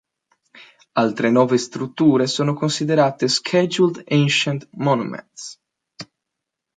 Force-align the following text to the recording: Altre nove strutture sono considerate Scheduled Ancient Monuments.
Altre 0.93 1.29
nove 1.29 1.59
strutture 1.59 2.25
sono 2.25 2.55
considerate 2.55 3.27
Scheduled 3.27 4.03
Ancient 4.09 4.67
Monuments. 4.71 5.59